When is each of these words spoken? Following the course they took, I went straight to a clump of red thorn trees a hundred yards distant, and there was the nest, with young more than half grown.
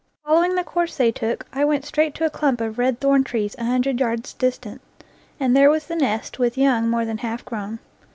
Following 0.25 0.55
the 0.55 0.63
course 0.63 0.97
they 0.97 1.11
took, 1.11 1.45
I 1.53 1.63
went 1.63 1.85
straight 1.85 2.15
to 2.15 2.25
a 2.25 2.31
clump 2.31 2.59
of 2.59 2.79
red 2.79 2.99
thorn 2.99 3.23
trees 3.23 3.55
a 3.59 3.65
hundred 3.65 3.99
yards 3.99 4.33
distant, 4.33 4.81
and 5.39 5.55
there 5.55 5.69
was 5.69 5.85
the 5.85 5.95
nest, 5.95 6.39
with 6.39 6.57
young 6.57 6.89
more 6.89 7.05
than 7.05 7.19
half 7.19 7.45
grown. 7.45 7.77